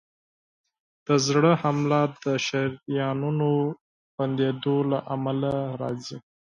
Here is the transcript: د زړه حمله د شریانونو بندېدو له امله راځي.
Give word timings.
د 1.07 1.09
زړه 1.27 1.51
حمله 1.61 2.01
د 2.23 2.25
شریانونو 2.45 3.49
بندېدو 4.17 4.75
له 4.91 4.99
امله 5.15 5.53
راځي. 5.81 6.17